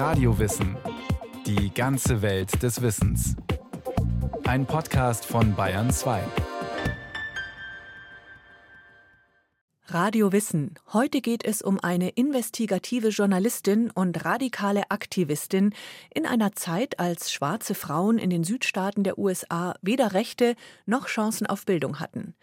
[0.00, 0.78] Radiowissen.
[1.44, 3.36] Die ganze Welt des Wissens.
[4.44, 6.22] Ein Podcast von Bayern 2.
[9.88, 10.76] Radio Wissen.
[10.94, 15.74] Heute geht es um eine investigative Journalistin und radikale Aktivistin
[16.14, 20.54] in einer Zeit, als schwarze Frauen in den Südstaaten der USA weder Rechte
[20.86, 22.34] noch Chancen auf Bildung hatten.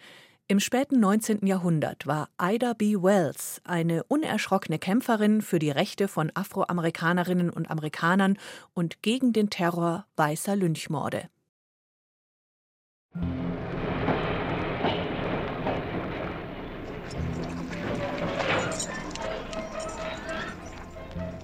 [0.49, 1.45] Im späten 19.
[1.45, 2.95] Jahrhundert war Ida B.
[2.95, 8.37] Wells eine unerschrockene Kämpferin für die Rechte von Afroamerikanerinnen und Amerikanern
[8.73, 11.27] und gegen den Terror weißer Lynchmorde.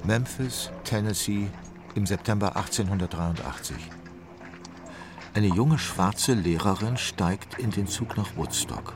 [0.05, 1.49] Memphis, Tennessee
[1.95, 3.75] im September 1883.
[5.35, 8.95] Eine junge schwarze Lehrerin steigt in den Zug nach Woodstock,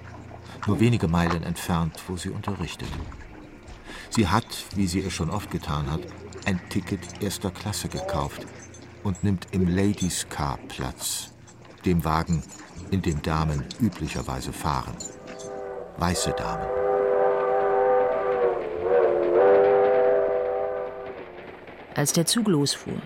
[0.68, 2.90] nur wenige Meilen entfernt, wo sie unterrichtet.
[4.12, 6.02] Sie hat, wie sie es schon oft getan hat,
[6.46, 8.46] ein Ticket erster Klasse gekauft
[9.04, 11.34] und nimmt im Ladies Car Platz,
[11.85, 12.44] dem Wagen,
[12.91, 14.96] in dem Damen üblicherweise fahren.
[15.98, 16.68] Weiße Damen.
[21.96, 23.01] Als der Zug losfuhr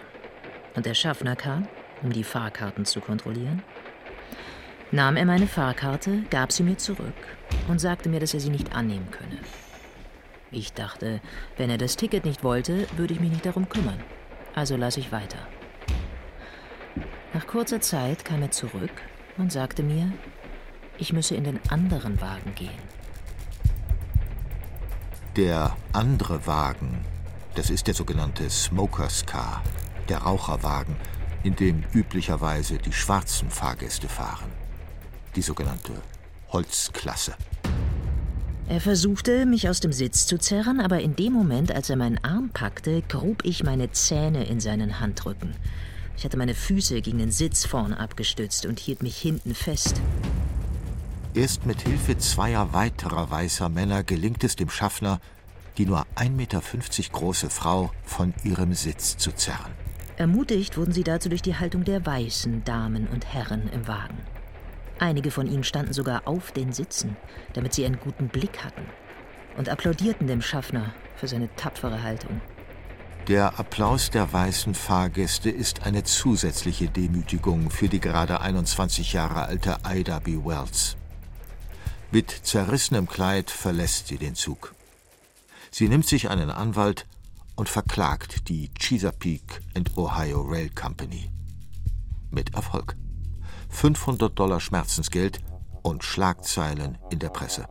[0.75, 1.65] und der Schaffner kam,
[2.01, 3.63] um die Fahrkarten zu kontrollieren,
[4.91, 7.13] nahm er meine Fahrkarte, gab sie mir zurück
[7.67, 9.39] und sagte mir, dass er sie nicht annehmen könne.
[10.51, 11.21] Ich dachte,
[11.57, 13.99] wenn er das Ticket nicht wollte, würde ich mich nicht darum kümmern.
[14.53, 15.39] Also las ich weiter.
[17.33, 18.91] Nach kurzer Zeit kam er zurück
[19.37, 20.11] und sagte mir,
[20.97, 22.69] ich müsse in den anderen Wagen gehen.
[25.37, 27.05] Der andere Wagen,
[27.55, 29.63] das ist der sogenannte Smokers Car,
[30.09, 30.97] der Raucherwagen,
[31.43, 34.51] in dem üblicherweise die schwarzen Fahrgäste fahren.
[35.35, 35.93] Die sogenannte
[36.49, 37.33] Holzklasse.
[38.67, 42.23] Er versuchte, mich aus dem Sitz zu zerren, aber in dem Moment, als er meinen
[42.23, 45.55] Arm packte, grub ich meine Zähne in seinen Handrücken.
[46.17, 49.99] Ich hatte meine Füße gegen den Sitz vorn abgestützt und hielt mich hinten fest.
[51.33, 55.19] Erst mit Hilfe zweier weiterer weißer Männer gelingt es dem Schaffner,
[55.77, 56.61] die nur 1,50 Meter
[57.11, 59.71] große Frau von ihrem Sitz zu zerren.
[60.21, 64.19] Ermutigt wurden sie dazu durch die Haltung der weißen Damen und Herren im Wagen.
[64.99, 67.17] Einige von ihnen standen sogar auf den Sitzen,
[67.53, 68.85] damit sie einen guten Blick hatten,
[69.57, 72.39] und applaudierten dem Schaffner für seine tapfere Haltung.
[73.29, 79.77] Der Applaus der weißen Fahrgäste ist eine zusätzliche Demütigung für die gerade 21 Jahre alte
[79.91, 80.37] Ida B.
[80.45, 80.97] Wells.
[82.11, 84.75] Mit zerrissenem Kleid verlässt sie den Zug.
[85.71, 87.07] Sie nimmt sich einen Anwalt
[87.55, 91.31] und verklagt die Chesapeake and Ohio Rail Company.
[92.29, 92.95] Mit Erfolg.
[93.69, 95.39] 500 Dollar Schmerzensgeld
[95.81, 97.65] und Schlagzeilen in der Presse.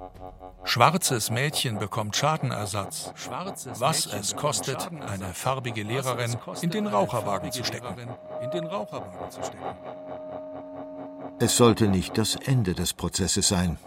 [0.65, 3.13] Schwarzes Mädchen bekommt Schadenersatz.
[3.79, 8.09] Was es kostet, eine farbige Lehrerin in den Raucherwagen zu stecken.
[11.39, 13.79] Es sollte nicht das Ende des Prozesses sein.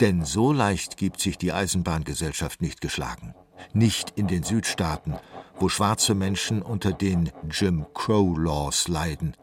[0.00, 3.34] Denn so leicht gibt sich die Eisenbahngesellschaft nicht geschlagen
[3.72, 5.16] nicht in den Südstaaten,
[5.58, 9.36] wo schwarze Menschen unter den Jim Crow Laws leiden.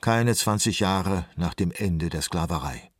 [0.00, 2.90] Keine 20 Jahre nach dem Ende der Sklaverei.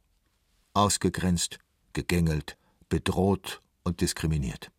[0.75, 1.59] Ausgegrenzt,
[1.93, 2.56] gegängelt,
[2.89, 4.71] bedroht und diskriminiert.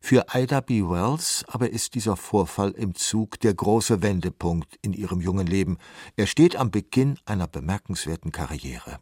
[0.00, 0.82] Für Ida B.
[0.82, 5.78] Wells aber ist dieser Vorfall im Zug der große Wendepunkt in ihrem jungen Leben.
[6.14, 9.00] Er steht am Beginn einer bemerkenswerten Karriere.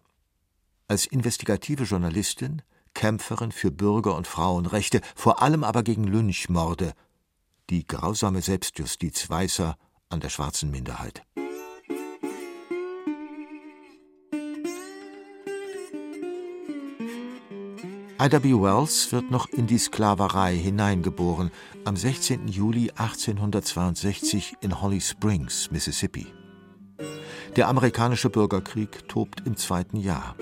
[0.89, 2.63] Als investigative Journalistin
[2.95, 6.95] Kämpferin für Bürger- und Frauenrechte, vor allem aber gegen Lynchmorde,
[7.71, 9.77] die grausame Selbstjustiz Weißer
[10.09, 11.23] an der schwarzen Minderheit.
[18.21, 18.55] Ida B.
[18.55, 21.51] Wells wird noch in die Sklaverei hineingeboren,
[21.85, 22.49] am 16.
[22.49, 26.29] Juli 1862 in Holly Springs, Mississippi.
[27.57, 30.37] Der amerikanische Bürgerkrieg tobt im zweiten Jahr.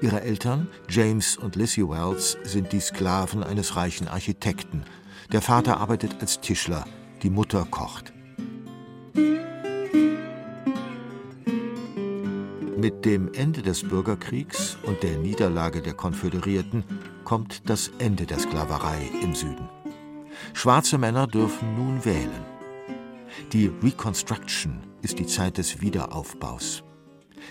[0.00, 4.84] Ihre Eltern, James und Lizzie Wells, sind die Sklaven eines reichen Architekten.
[5.32, 6.84] Der Vater arbeitet als Tischler,
[7.22, 8.12] die Mutter kocht.
[12.76, 16.84] Mit dem Ende des Bürgerkriegs und der Niederlage der Konföderierten
[17.24, 19.68] kommt das Ende der Sklaverei im Süden.
[20.52, 22.44] Schwarze Männer dürfen nun wählen.
[23.52, 26.82] Die Reconstruction ist die Zeit des Wiederaufbaus.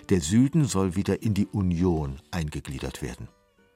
[0.10, 3.28] Der Süden soll wieder in die Union eingegliedert werden.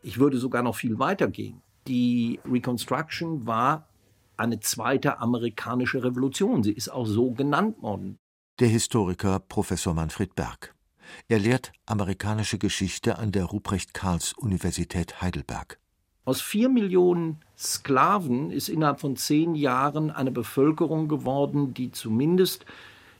[0.01, 1.62] Ich würde sogar noch viel weiter gehen.
[1.88, 3.88] Die Reconstruction war
[4.38, 6.63] eine zweite amerikanische Revolution.
[6.63, 8.18] Sie ist auch so genannt worden.
[8.60, 10.75] Der Historiker Professor Manfred Berg.
[11.27, 15.80] Er lehrt amerikanische Geschichte an der Ruprecht Karls Universität Heidelberg.
[16.25, 22.66] Aus vier Millionen Sklaven ist innerhalb von zehn Jahren eine Bevölkerung geworden, die zumindest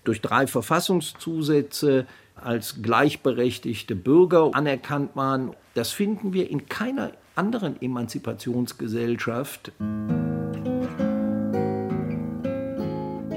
[0.04, 2.06] durch drei Verfassungszusätze
[2.44, 5.52] als gleichberechtigte Bürger anerkannt waren.
[5.74, 9.72] Das finden wir in keiner anderen Emanzipationsgesellschaft.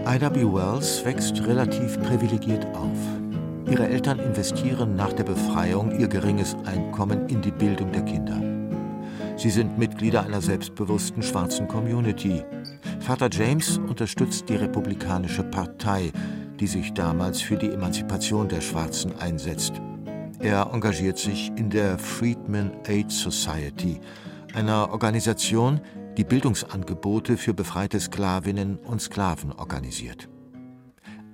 [0.05, 0.43] Ida B.
[0.43, 2.99] Wells wächst relativ privilegiert auf.
[3.71, 8.39] Ihre Eltern investieren nach der Befreiung ihr geringes Einkommen in die Bildung der Kinder.
[9.37, 12.45] Sie sind Mitglieder einer selbstbewussten schwarzen Community.
[13.01, 16.13] Vater James unterstützt die Republikanische Partei,
[16.63, 19.83] die sich damals für die Emanzipation der Schwarzen einsetzt.
[20.39, 23.99] Er engagiert sich in der Freedmen Aid Society,
[24.55, 25.81] einer Organisation,
[26.17, 30.29] die Bildungsangebote für befreite Sklavinnen und Sklaven organisiert.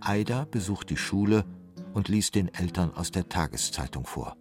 [0.01, 1.45] Aida besucht die Schule
[1.93, 4.35] und liest den Eltern aus der Tageszeitung vor.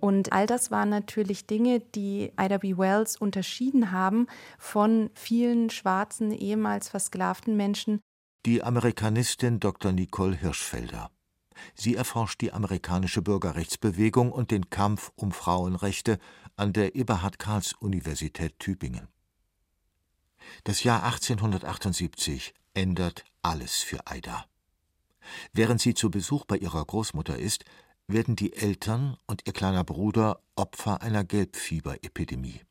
[0.00, 2.76] Und all das waren natürlich Dinge, die Ida B.
[2.76, 4.26] Wells unterschieden haben
[4.58, 8.00] von vielen schwarzen, ehemals versklavten Menschen.
[8.44, 9.92] Die Amerikanistin Dr.
[9.92, 11.12] Nicole Hirschfelder.
[11.76, 16.18] Sie erforscht die amerikanische Bürgerrechtsbewegung und den Kampf um Frauenrechte
[16.56, 19.06] an der Eberhard-Karls-Universität Tübingen.
[20.64, 24.44] Das Jahr 1878 ändert alles für Aida.
[25.52, 27.64] Während sie zu Besuch bei ihrer Großmutter ist,
[28.08, 32.62] werden die Eltern und ihr kleiner Bruder Opfer einer Gelbfieberepidemie.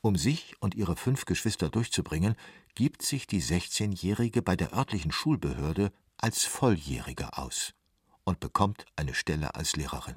[0.00, 2.36] Um sich und ihre fünf Geschwister durchzubringen,
[2.74, 7.72] gibt sich die 16-Jährige bei der örtlichen Schulbehörde als Volljährige aus
[8.24, 10.16] und bekommt eine Stelle als Lehrerin.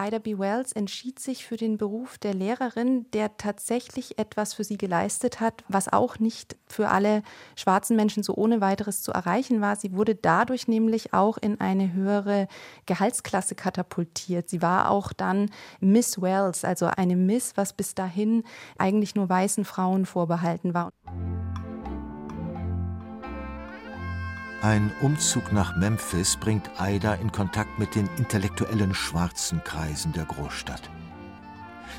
[0.00, 0.36] Ida B.
[0.36, 5.62] Wells entschied sich für den Beruf der Lehrerin, der tatsächlich etwas für sie geleistet hat,
[5.68, 7.22] was auch nicht für alle
[7.54, 9.76] schwarzen Menschen so ohne weiteres zu erreichen war.
[9.76, 12.48] Sie wurde dadurch nämlich auch in eine höhere
[12.86, 14.48] Gehaltsklasse katapultiert.
[14.48, 18.42] Sie war auch dann Miss Wells, also eine Miss, was bis dahin
[18.78, 20.90] eigentlich nur weißen Frauen vorbehalten war.
[24.62, 30.88] Ein Umzug nach Memphis bringt Aida in Kontakt mit den intellektuellen schwarzen Kreisen der Großstadt.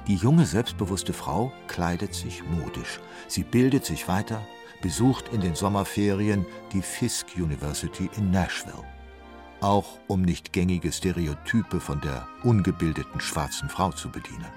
[0.08, 3.02] Die junge, selbstbewusste Frau kleidet sich modisch.
[3.28, 4.48] Sie bildet sich weiter,
[4.82, 8.86] besucht in den Sommerferien die Fisk University in Nashville.
[9.60, 14.48] Auch um nicht gängige Stereotype von der ungebildeten schwarzen Frau zu bedienen.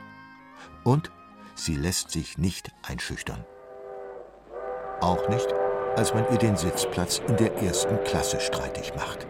[0.85, 1.11] Und
[1.57, 3.45] sie lässt sich nicht einschüchtern.
[5.01, 5.49] Auch nicht,
[5.97, 9.27] als man ihr den Sitzplatz in der ersten Klasse streitig macht.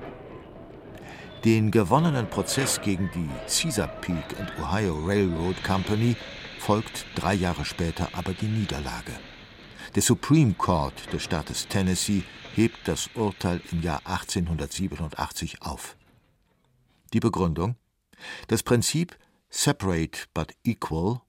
[1.45, 6.17] Den gewonnenen Prozess gegen die Chesapeake and Ohio Railroad Company
[6.59, 9.13] folgt drei Jahre später aber die Niederlage.
[9.95, 12.25] Der Supreme Court des Staates Tennessee
[12.55, 15.97] hebt das Urteil im Jahr 1887 auf.
[17.13, 17.77] Die Begründung?
[18.49, 19.17] Das Prinzip
[19.49, 21.21] Separate but Equal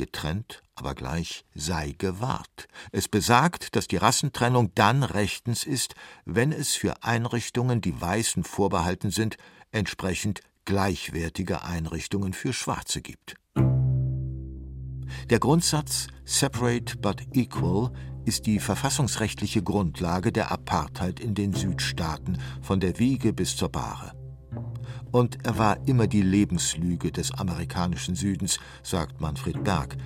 [0.00, 2.68] getrennt, aber gleich sei gewahrt.
[2.90, 5.94] Es besagt, dass die Rassentrennung dann rechtens ist,
[6.24, 9.36] wenn es für Einrichtungen, die Weißen vorbehalten sind,
[9.72, 13.34] entsprechend gleichwertige Einrichtungen für Schwarze gibt.
[15.28, 17.92] Der Grundsatz Separate but Equal
[18.24, 24.19] ist die verfassungsrechtliche Grundlage der Apartheid in den Südstaaten, von der Wiege bis zur Bahre.
[25.10, 29.96] Und er war immer die Lebenslüge des amerikanischen Südens, sagt Manfred Berg.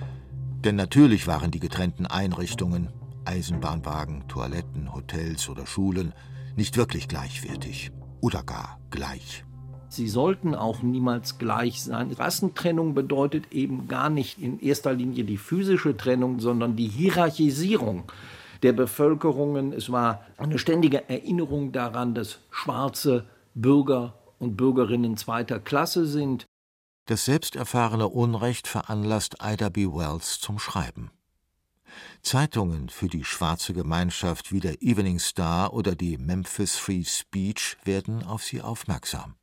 [0.63, 2.89] Denn natürlich waren die getrennten Einrichtungen,
[3.25, 6.13] Eisenbahnwagen, Toiletten, Hotels oder Schulen,
[6.55, 9.43] nicht wirklich gleichwertig oder gar gleich.
[9.89, 12.11] Sie sollten auch niemals gleich sein.
[12.11, 18.03] Rassentrennung bedeutet eben gar nicht in erster Linie die physische Trennung, sondern die Hierarchisierung
[18.63, 19.71] der Bevölkerungen.
[19.71, 26.45] Es war eine ständige Erinnerung daran, dass schwarze Bürger und Bürgerinnen zweiter Klasse sind.
[27.05, 29.87] Das selbsterfahrene Unrecht veranlasst Ida B.
[29.87, 31.11] Wells zum Schreiben.
[32.21, 38.23] Zeitungen für die schwarze Gemeinschaft wie der Evening Star oder die Memphis Free Speech werden
[38.23, 39.35] auf sie aufmerksam.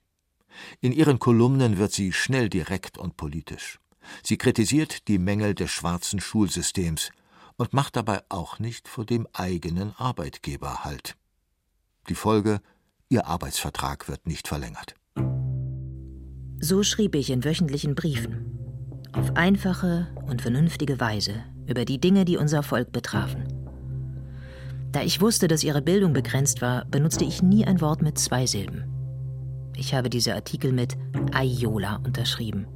[0.81, 3.79] In ihren Kolumnen wird sie schnell direkt und politisch.
[4.23, 7.11] Sie kritisiert die Mängel des schwarzen Schulsystems
[7.57, 11.17] und macht dabei auch nicht vor dem eigenen Arbeitgeber Halt.
[12.09, 12.61] Die Folge
[13.13, 14.95] Ihr Arbeitsvertrag wird nicht verlängert.
[16.61, 18.59] So schrieb ich in wöchentlichen Briefen,
[19.13, 23.45] auf einfache und vernünftige Weise, über die Dinge, die unser Volk betrafen.
[24.93, 28.47] Da ich wusste, dass ihre Bildung begrenzt war, benutzte ich nie ein Wort mit zwei
[28.47, 28.85] Silben.
[29.77, 30.97] Ich habe diese Artikel mit
[31.35, 32.67] Aiola unterschrieben.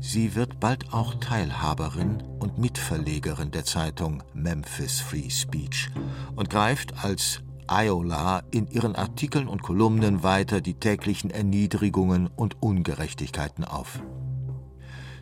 [0.00, 5.88] Sie wird bald auch Teilhaberin und Mitverlegerin der Zeitung Memphis Free Speech
[6.34, 13.64] und greift als Iola in ihren Artikeln und Kolumnen weiter die täglichen Erniedrigungen und Ungerechtigkeiten
[13.64, 14.00] auf.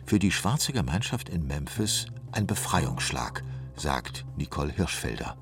[0.05, 3.43] Für die schwarze Gemeinschaft in Memphis ein Befreiungsschlag,
[3.75, 5.37] sagt Nicole Hirschfelder.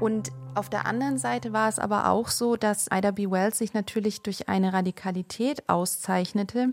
[0.00, 3.30] Und auf der anderen Seite war es aber auch so, dass Ida B.
[3.30, 6.72] Wells sich natürlich durch eine Radikalität auszeichnete,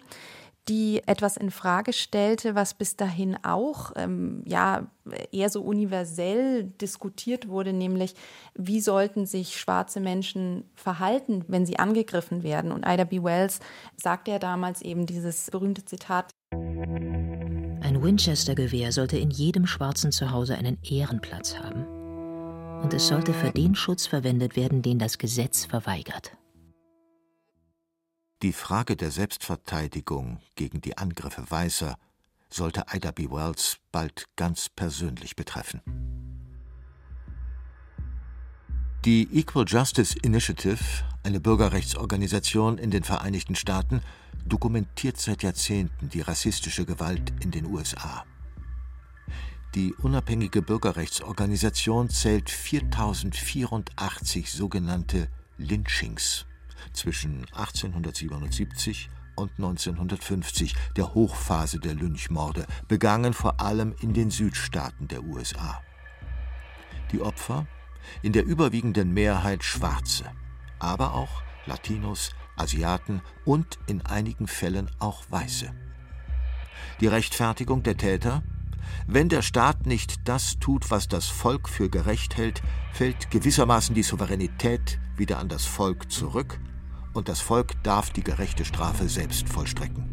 [0.70, 4.88] die etwas in Frage stellte, was bis dahin auch ähm, ja
[5.32, 8.14] eher so universell diskutiert wurde, nämlich
[8.54, 12.72] wie sollten sich schwarze Menschen verhalten, wenn sie angegriffen werden.
[12.72, 13.24] Und Ida B.
[13.24, 13.60] Wells
[13.98, 16.30] sagte ja damals eben dieses berühmte Zitat.
[16.52, 21.86] Ein Winchester-Gewehr sollte in jedem schwarzen Zuhause einen Ehrenplatz haben.
[22.84, 26.39] Und es sollte für den Schutz verwendet werden, den das Gesetz verweigert.
[28.42, 31.98] Die Frage der Selbstverteidigung gegen die Angriffe Weißer
[32.50, 33.30] sollte Ida B.
[33.30, 35.82] Wells bald ganz persönlich betreffen.
[39.04, 40.80] Die Equal Justice Initiative,
[41.24, 44.00] eine Bürgerrechtsorganisation in den Vereinigten Staaten,
[44.46, 48.24] dokumentiert seit Jahrzehnten die rassistische Gewalt in den USA.
[49.76, 55.28] Die unabhängige Bürgerrechtsorganisation zählt 4084 sogenannte
[55.58, 56.46] Lynchings
[56.94, 65.24] zwischen 1877 und 1950, der Hochphase der Lynchmorde, begangen vor allem in den Südstaaten der
[65.24, 65.82] USA.
[67.12, 67.66] Die Opfer
[68.22, 70.26] in der überwiegenden Mehrheit Schwarze,
[70.78, 75.74] aber auch Latinos, Asiaten und in einigen Fällen auch Weiße.
[77.00, 78.44] Die Rechtfertigung der Täter?
[79.08, 84.04] Wenn der Staat nicht das tut, was das Volk für gerecht hält, fällt gewissermaßen die
[84.04, 86.60] Souveränität wieder an das Volk zurück
[87.20, 90.06] und das Volk darf die gerechte Strafe selbst vollstrecken.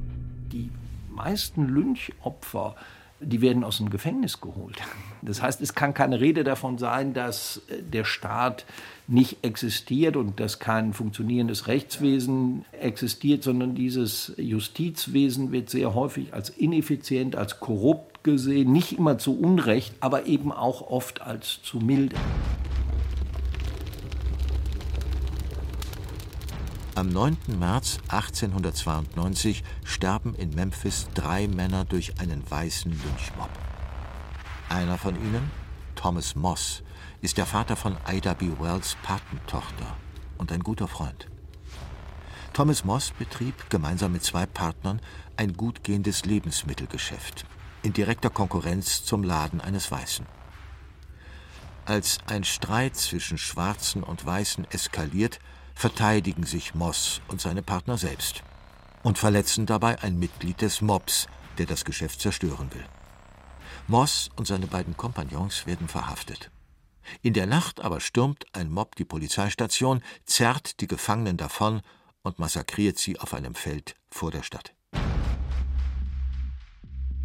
[0.50, 0.70] Die
[1.08, 2.74] meisten Lynchopfer,
[3.20, 4.82] die werden aus dem Gefängnis geholt.
[5.22, 8.66] Das heißt, es kann keine Rede davon sein, dass äh, der Staat
[9.06, 16.50] nicht existiert und dass kein funktionierendes Rechtswesen existiert, sondern dieses Justizwesen wird sehr häufig als
[16.50, 22.16] ineffizient, als korrupt gesehen, nicht immer zu Unrecht, aber eben auch oft als zu milde.
[26.96, 27.36] Am 9.
[27.58, 33.50] März 1892 sterben in Memphis drei Männer durch einen weißen Lynchmob.
[34.70, 35.50] Einer von ihnen,
[35.94, 36.82] Thomas Moss,
[37.20, 38.48] ist der Vater von Ida B.
[38.58, 39.94] Wells Patentochter
[40.38, 41.26] und ein guter Freund.
[42.54, 45.02] Thomas Moss betrieb gemeinsam mit zwei Partnern
[45.36, 47.44] ein gut gehendes Lebensmittelgeschäft
[47.82, 50.24] in direkter Konkurrenz zum Laden eines Weißen.
[51.84, 55.40] Als ein Streit zwischen Schwarzen und Weißen eskaliert,
[55.76, 58.42] verteidigen sich Moss und seine Partner selbst
[59.04, 61.28] und verletzen dabei ein Mitglied des Mobs,
[61.58, 62.84] der das Geschäft zerstören will.
[63.86, 66.50] Moss und seine beiden Kompagnons werden verhaftet.
[67.22, 71.82] In der Nacht aber stürmt ein Mob die Polizeistation, zerrt die Gefangenen davon
[72.22, 74.74] und massakriert sie auf einem Feld vor der Stadt.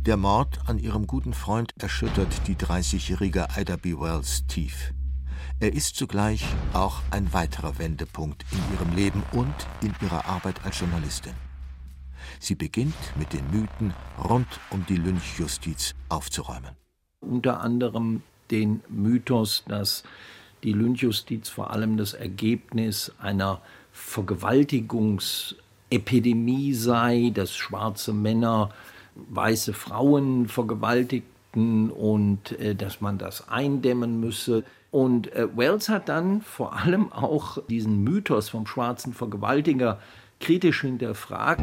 [0.02, 3.94] Der Mord an ihrem guten Freund erschüttert die 30-jährige Ida B.
[3.94, 4.94] Wells tief.
[5.62, 9.54] Er ist zugleich auch ein weiterer Wendepunkt in ihrem Leben und
[9.84, 11.36] in ihrer Arbeit als Journalistin.
[12.40, 13.94] Sie beginnt mit den Mythen
[14.28, 16.72] rund um die Lynchjustiz aufzuräumen.
[17.20, 20.02] Unter anderem den Mythos, dass
[20.64, 28.72] die Lynchjustiz vor allem das Ergebnis einer Vergewaltigungsepidemie sei, dass schwarze Männer
[29.14, 30.48] weiße Frauen
[31.52, 34.64] vergewaltigten und äh, dass man das eindämmen müsse.
[34.90, 40.00] Und äh, Wells hat dann vor allem auch diesen Mythos vom schwarzen Vergewaltiger
[40.40, 41.62] kritisch hinterfragt.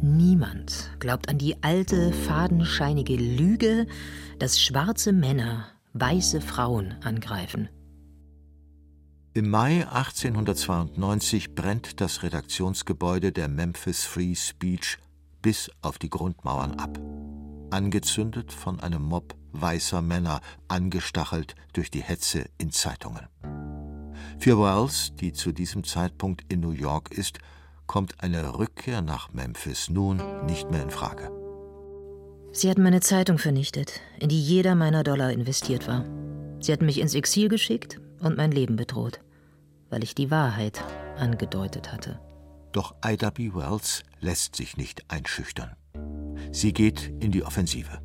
[0.00, 3.86] Niemand glaubt an die alte, fadenscheinige Lüge,
[4.38, 7.68] dass schwarze Männer weiße Frauen angreifen.
[9.34, 14.98] Im Mai 1892 brennt das Redaktionsgebäude der Memphis Free Speech
[15.42, 16.98] bis auf die Grundmauern ab
[17.70, 23.26] angezündet von einem Mob weißer Männer, angestachelt durch die Hetze in Zeitungen.
[24.38, 27.38] Für Wells, die zu diesem Zeitpunkt in New York ist,
[27.86, 31.32] kommt eine Rückkehr nach Memphis nun nicht mehr in Frage.
[32.52, 36.04] Sie hatten meine Zeitung vernichtet, in die jeder meiner Dollar investiert war.
[36.60, 39.20] Sie hatten mich ins Exil geschickt und mein Leben bedroht,
[39.90, 40.82] weil ich die Wahrheit
[41.16, 42.20] angedeutet hatte.
[42.72, 43.54] Doch Ida B.
[43.54, 45.77] Wells lässt sich nicht einschüchtern.
[46.52, 48.00] Sie geht in die Offensive.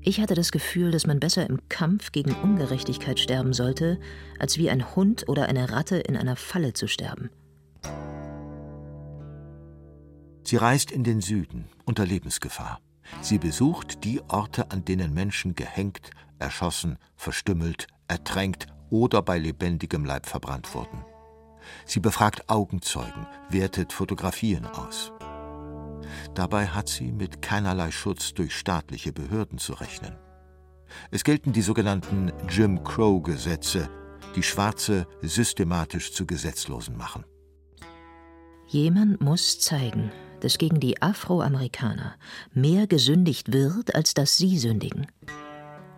[0.00, 3.98] Ich hatte das Gefühl, dass man besser im Kampf gegen Ungerechtigkeit sterben sollte,
[4.38, 7.28] als wie ein Hund oder eine Ratte in einer Falle zu sterben.
[10.44, 12.80] Sie reist in den Süden unter Lebensgefahr.
[13.20, 20.26] Sie besucht die Orte, an denen Menschen gehängt, erschossen, verstümmelt, ertränkt oder bei lebendigem Leib
[20.26, 21.04] verbrannt wurden.
[21.84, 25.12] Sie befragt Augenzeugen, wertet Fotografien aus.
[26.34, 30.16] Dabei hat sie mit keinerlei Schutz durch staatliche Behörden zu rechnen.
[31.10, 33.88] Es gelten die sogenannten Jim Crow-Gesetze,
[34.34, 37.24] die Schwarze systematisch zu Gesetzlosen machen.
[38.68, 40.10] Jemand muss zeigen,
[40.40, 42.16] dass gegen die Afroamerikaner
[42.52, 45.06] mehr gesündigt wird, als dass sie sündigen.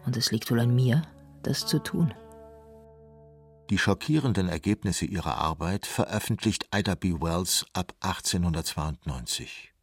[0.07, 1.03] Und es liegt wohl an mir,
[1.43, 2.13] das zu tun.
[3.71, 7.13] Die schockierenden Ergebnisse ihrer Arbeit veröffentlicht Ida B.
[7.21, 9.75] Wells ab 1892.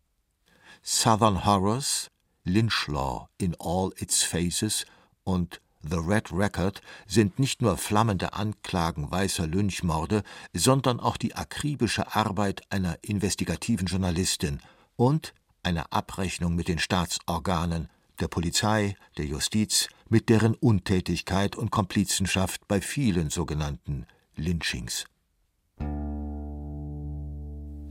[0.88, 2.12] Southern Horrors,
[2.44, 4.86] Lynch Law in all its phases
[5.24, 10.22] und The Red Record sind nicht nur flammende Anklagen weißer Lynchmorde,
[10.54, 14.60] sondern auch die akribische Arbeit einer investigativen Journalistin
[14.96, 17.90] und eine Abrechnung mit den Staatsorganen,
[18.20, 25.06] der Polizei, der Justiz, mit deren Untätigkeit und Komplizenschaft bei vielen sogenannten Lynchings.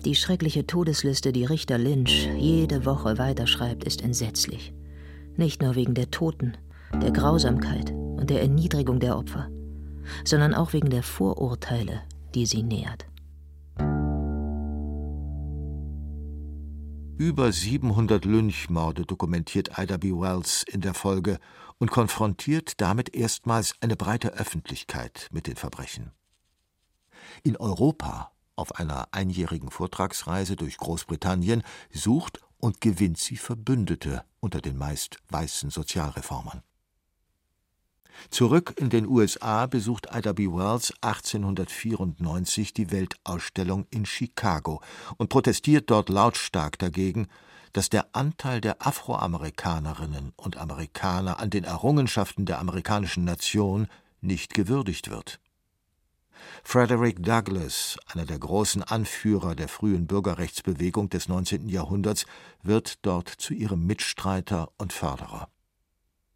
[0.05, 4.75] Die schreckliche Todesliste, die Richter Lynch jede Woche weiterschreibt, ist entsetzlich.
[5.37, 6.59] Nicht nur wegen der Toten,
[6.93, 9.49] der Grausamkeit und der Erniedrigung der Opfer,
[10.25, 12.03] sondern auch wegen der Vorurteile,
[12.35, 13.07] die sie nährt.
[17.17, 20.11] Über 700 Lynchmorde dokumentiert Ida B.
[20.13, 21.39] Wells in der Folge
[21.79, 26.13] und konfrontiert damit erstmals eine breite Öffentlichkeit mit den Verbrechen.
[27.43, 34.77] In Europa, auf einer einjährigen Vortragsreise durch Großbritannien, sucht und gewinnt sie Verbündete unter den
[34.77, 36.63] meist weißen Sozialreformern.
[38.31, 40.49] Zurück in den USA besucht Ida B.
[40.49, 44.81] Wells 1894 die Weltausstellung in Chicago
[45.17, 47.29] und protestiert dort lautstark dagegen,
[47.73, 53.89] dass der Anteil der Afroamerikanerinnen und Amerikaner an den Errungenschaften der amerikanischen Nation
[54.21, 55.41] nicht gewürdigt wird.
[56.63, 61.69] Frederick Douglass, einer der großen Anführer der frühen Bürgerrechtsbewegung des 19.
[61.69, 62.27] Jahrhunderts,
[62.63, 65.49] wird dort zu ihrem Mitstreiter und Förderer.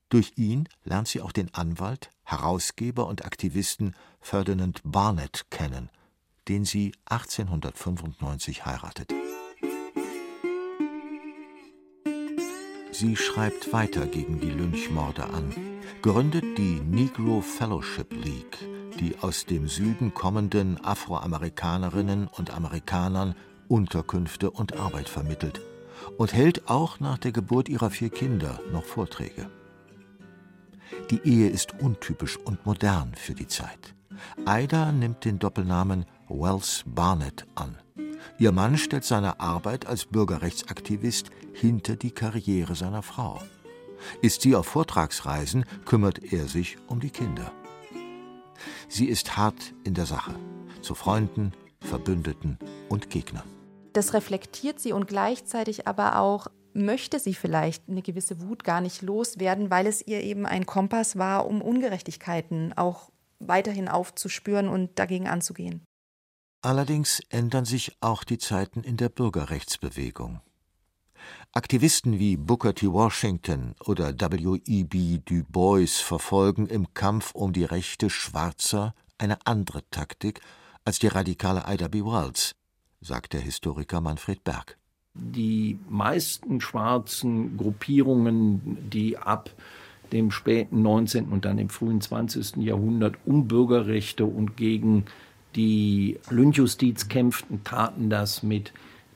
[0.08, 5.90] Durch ihn lernt sie auch den Anwalt, Herausgeber und Aktivisten Ferdinand Barnett kennen,
[6.48, 9.12] den sie 1895 heiratet.
[13.00, 15.54] Sie schreibt weiter gegen die Lynchmorde an,
[16.02, 18.58] gründet die Negro Fellowship League,
[18.98, 23.36] die aus dem Süden kommenden Afroamerikanerinnen und Amerikanern
[23.68, 25.60] Unterkünfte und Arbeit vermittelt
[26.16, 29.48] und hält auch nach der Geburt ihrer vier Kinder noch Vorträge.
[31.12, 33.94] Die Ehe ist untypisch und modern für die Zeit.
[34.44, 37.76] Ida nimmt den Doppelnamen Wells Barnett an.
[38.38, 43.42] Ihr Mann stellt seine Arbeit als Bürgerrechtsaktivist hinter die Karriere seiner Frau.
[44.22, 47.52] Ist sie auf Vortragsreisen, kümmert er sich um die Kinder.
[48.88, 50.34] Sie ist hart in der Sache,
[50.82, 53.48] zu Freunden, Verbündeten und Gegnern.
[53.92, 59.02] Das reflektiert sie und gleichzeitig aber auch möchte sie vielleicht eine gewisse Wut gar nicht
[59.02, 65.28] loswerden, weil es ihr eben ein Kompass war, um Ungerechtigkeiten auch weiterhin aufzuspüren und dagegen
[65.28, 65.84] anzugehen.
[66.60, 70.40] Allerdings ändern sich auch die Zeiten in der Bürgerrechtsbewegung.
[71.52, 72.92] Aktivisten wie Booker T.
[72.92, 75.18] Washington oder W.E.B.
[75.24, 80.40] Du Bois verfolgen im Kampf um die Rechte Schwarzer eine andere Taktik
[80.84, 82.04] als die radikale Ida B.
[82.04, 82.54] Wells,
[83.00, 84.78] sagt der Historiker Manfred Berg
[85.18, 89.50] die meisten schwarzen Gruppierungen, die ab
[90.12, 91.26] dem späten 19.
[91.26, 92.56] und dann im frühen 20.
[92.56, 95.04] Jahrhundert um Bürgerrechte und gegen
[95.58, 98.72] die Lynchjustiz kämpften, taten das mit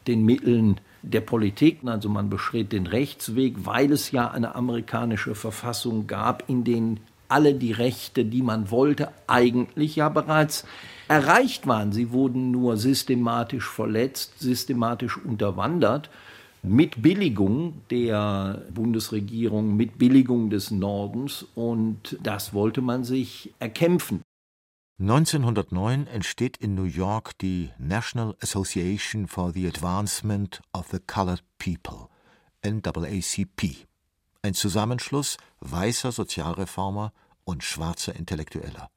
[0.08, 1.78] den Mitteln der Politik.
[1.86, 7.54] Also man beschritt den Rechtsweg, weil es ja eine amerikanische Verfassung gab, in denen alle
[7.54, 10.66] die Rechte, die man wollte, eigentlich ja bereits
[11.08, 11.92] erreicht waren.
[11.92, 16.10] Sie wurden nur systematisch verletzt, systematisch unterwandert
[16.62, 24.22] mit Billigung der Bundesregierung, mit Billigung des Nordens und das wollte man sich erkämpfen.
[25.02, 32.08] 1909 entsteht in New York die National Association for the Advancement of the Colored People,
[32.62, 33.88] NAACP,
[34.42, 37.12] ein Zusammenschluss weißer Sozialreformer
[37.42, 38.90] und schwarzer Intellektueller.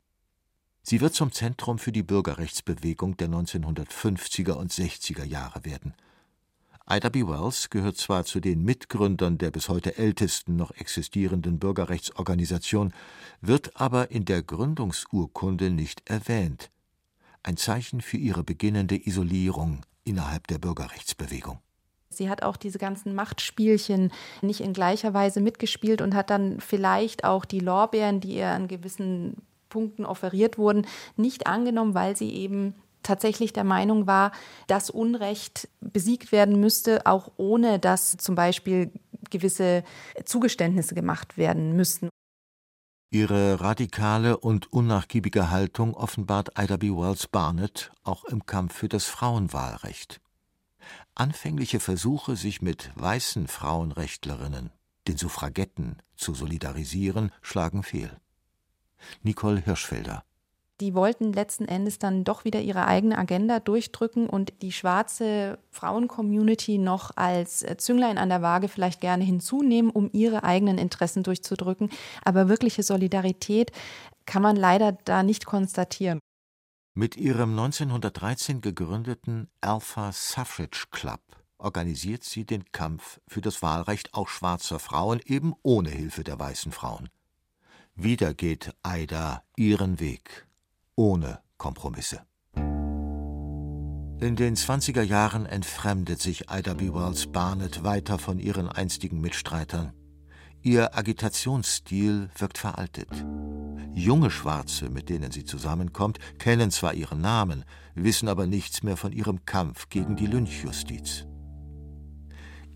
[0.83, 5.95] Sie wird zum Zentrum für die Bürgerrechtsbewegung der 1950er und 60er Jahre werden.
[6.88, 7.26] Ida B.
[7.26, 12.93] Wells gehört zwar zu den Mitgründern der bis heute ältesten noch existierenden Bürgerrechtsorganisation,
[13.41, 16.69] wird aber in der Gründungsurkunde nicht erwähnt.
[17.41, 21.58] Ein Zeichen für ihre beginnende Isolierung innerhalb der Bürgerrechtsbewegung.
[22.10, 24.12] Sie hat auch diese ganzen Machtspielchen
[24.43, 28.67] nicht in gleicher Weise mitgespielt und hat dann vielleicht auch die Lorbeeren, die ihr an
[28.67, 29.38] gewissen
[29.69, 30.86] Punkten offeriert wurden,
[31.17, 34.31] nicht angenommen, weil sie eben tatsächlich der Meinung war,
[34.67, 38.91] dass Unrecht besiegt werden müsste, auch ohne dass zum Beispiel
[39.29, 39.83] gewisse
[40.25, 42.09] Zugeständnisse gemacht werden müssten.
[43.11, 46.89] Ihre radikale und unnachgiebige Haltung offenbart Ida B.
[46.89, 50.19] Wells Barnett auch im Kampf für das Frauenwahlrecht.
[51.13, 54.71] Anfängliche Versuche, sich mit weißen Frauenrechtlerinnen,
[55.07, 58.11] den Suffragetten, zu solidarisieren, schlagen fehl.
[59.23, 60.23] Nicole Hirschfelder
[60.81, 66.77] die wollten letzten Endes dann doch wieder ihre eigene Agenda durchdrücken und die schwarze Frauen-Community
[66.77, 71.89] noch als äh, Zünglein an der Waage vielleicht gerne hinzunehmen, um ihre eigenen Interessen durchzudrücken.
[72.23, 73.71] Aber wirkliche Solidarität
[74.25, 76.19] kann man leider da nicht konstatieren.
[76.93, 81.21] Mit ihrem 1913 gegründeten Alpha Suffrage Club
[81.57, 86.71] organisiert sie den Kampf für das Wahlrecht auch schwarzer Frauen eben ohne Hilfe der weißen
[86.71, 87.09] Frauen.
[87.95, 90.44] Wieder geht Aida ihren Weg
[90.95, 92.21] ohne Kompromisse.
[94.21, 96.93] In den 20er Jahren entfremdet sich Ida B.
[96.93, 99.91] Wells Barnett weiter von ihren einstigen Mitstreitern.
[100.62, 103.10] Ihr Agitationsstil wirkt veraltet.
[103.93, 109.12] Junge Schwarze, mit denen sie zusammenkommt, kennen zwar ihren Namen, wissen aber nichts mehr von
[109.12, 111.27] ihrem Kampf gegen die Lynchjustiz.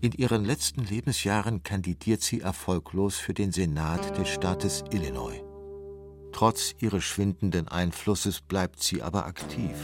[0.00, 5.49] In ihren letzten Lebensjahren kandidiert sie erfolglos für den Senat des Staates Illinois.
[6.32, 9.74] Trotz ihres schwindenden Einflusses bleibt sie aber aktiv,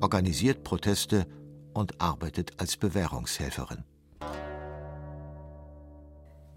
[0.00, 1.26] organisiert Proteste
[1.74, 3.84] und arbeitet als Bewährungshelferin.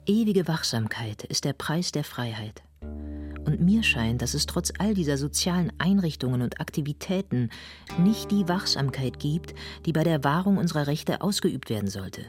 [0.06, 2.63] Ewige Wachsamkeit ist der Preis der Freiheit.
[2.82, 7.49] Und mir scheint, dass es trotz all dieser sozialen Einrichtungen und Aktivitäten
[7.97, 9.54] nicht die Wachsamkeit gibt,
[9.86, 12.25] die bei der Wahrung unserer Rechte ausgeübt werden sollte.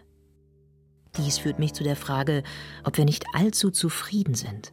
[1.17, 2.43] Dies führt mich zu der Frage,
[2.85, 4.73] ob wir nicht allzu zufrieden sind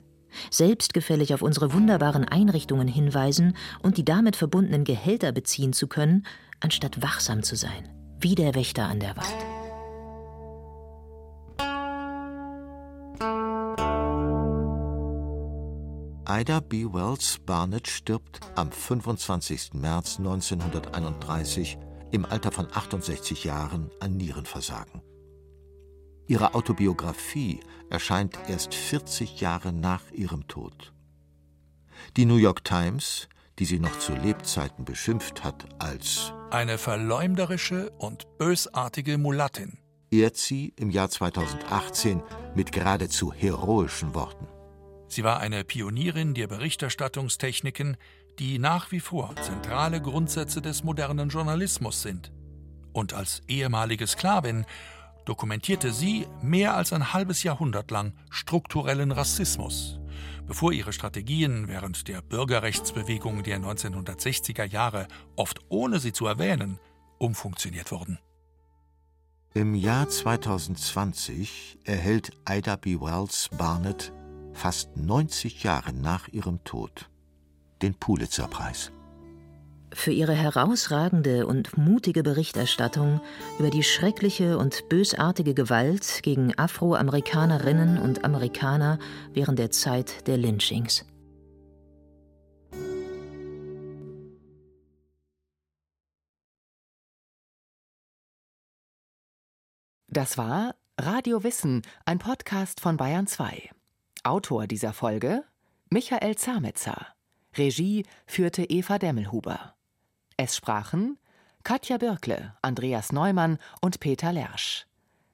[0.51, 6.25] selbstgefällig auf unsere wunderbaren Einrichtungen hinweisen und die damit verbundenen Gehälter beziehen zu können,
[6.59, 9.35] anstatt wachsam zu sein, wie der Wächter an der Wand.
[16.29, 16.85] Ida B.
[16.85, 19.73] Wells Barnett stirbt am 25.
[19.75, 21.77] März 1931
[22.11, 25.01] im Alter von 68 Jahren an Nierenversagen.
[26.27, 30.93] Ihre Autobiografie erscheint erst 40 Jahre nach ihrem Tod.
[32.15, 33.27] Die New York Times,
[33.59, 39.77] die sie noch zu Lebzeiten beschimpft hat als eine verleumderische und bösartige Mulattin,
[40.11, 42.21] ehrt sie im Jahr 2018
[42.55, 44.47] mit geradezu heroischen Worten.
[45.09, 47.97] Sie war eine Pionierin der Berichterstattungstechniken,
[48.39, 52.31] die nach wie vor zentrale Grundsätze des modernen Journalismus sind.
[52.93, 54.65] Und als ehemalige Sklavin
[55.27, 59.99] dokumentierte sie mehr als ein halbes Jahrhundert lang strukturellen Rassismus,
[60.45, 66.79] bevor ihre Strategien während der Bürgerrechtsbewegung der 1960er Jahre, oft ohne sie zu erwähnen,
[67.17, 68.19] umfunktioniert wurden.
[69.53, 72.99] Im Jahr 2020 erhält Ida B.
[72.99, 74.13] Wells Barnett,
[74.53, 77.09] fast 90 Jahre nach ihrem Tod,
[77.81, 78.91] den Pulitzer-Preis
[79.93, 83.21] für ihre herausragende und mutige Berichterstattung
[83.59, 88.99] über die schreckliche und bösartige Gewalt gegen Afroamerikanerinnen und Amerikaner
[89.33, 91.05] während der Zeit der Lynchings.
[100.09, 103.69] Das war Radio Wissen, ein Podcast von Bayern 2.
[104.23, 105.43] Autor dieser Folge
[105.91, 107.07] Michael Zametzer.
[107.55, 109.76] Regie führte Eva Demmelhuber.
[110.39, 111.17] Es sprachen
[111.63, 114.85] Katja Birkle, Andreas Neumann und Peter Lersch.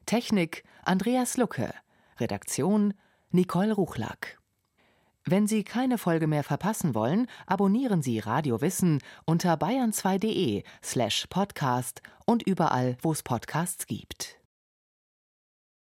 [0.06, 1.74] Technik Andreas Lucke.
[2.22, 2.94] Redaktion
[3.30, 4.40] Nicole Ruchlack.
[5.26, 12.02] Wenn Sie keine Folge mehr verpassen wollen, abonnieren Sie Radio Wissen unter bayern2.de slash podcast
[12.26, 14.38] und überall, wo es Podcasts gibt.